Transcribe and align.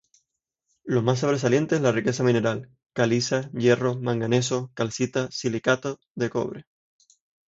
Los 0.83 1.03
más 1.03 1.19
sobresalientes, 1.19 1.79
la 1.79 1.91
riqueza 1.91 2.23
mineral: 2.23 2.71
caliza, 2.95 3.51
hierro, 3.51 3.93
manganeso, 3.99 4.71
calcita 4.73 5.27
y 5.29 5.31
silicato 5.31 5.99
de 6.15 6.31
cobre. 6.31 6.65